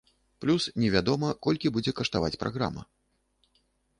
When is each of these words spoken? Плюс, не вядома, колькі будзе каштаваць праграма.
Плюс, 0.45 0.63
не 0.83 0.89
вядома, 0.95 1.29
колькі 1.47 1.71
будзе 1.77 1.91
каштаваць 2.01 2.39
праграма. 2.45 2.83